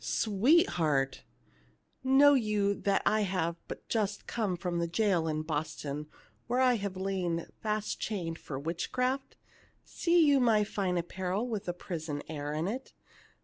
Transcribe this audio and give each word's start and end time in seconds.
"Sweetheart 0.03 1.21
!""Know 2.03 2.33
you 2.33 2.73
that 2.73 3.03
I 3.05 3.21
have 3.21 3.57
but 3.67 3.87
just 3.87 4.25
come 4.25 4.57
from 4.57 4.79
the 4.79 4.87
jail 4.87 5.27
in 5.27 5.43
Boston, 5.43 6.07
where 6.47 6.59
I 6.59 6.73
have 6.77 6.97
lain 6.97 7.45
fast 7.61 7.99
chained 7.99 8.39
for 8.39 8.57
witchcraft? 8.57 9.35
See 9.83 10.25
you 10.25 10.39
my 10.39 10.63
fine 10.63 10.97
apparel 10.97 11.47
with 11.47 11.65
the 11.65 11.73
prison 11.73 12.23
air 12.27 12.51
in 12.51 12.67
it 12.67 12.93